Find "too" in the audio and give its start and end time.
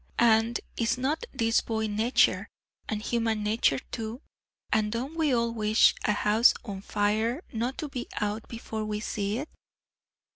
3.91-4.23